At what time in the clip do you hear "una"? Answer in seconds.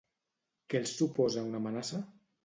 1.49-1.59